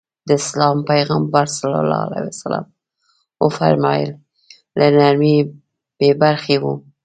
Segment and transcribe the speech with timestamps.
[0.27, 1.59] د اسلام پيغمبر ص
[3.43, 4.09] وفرمايل
[4.79, 5.37] له نرمي
[5.97, 6.73] بې برخې وي.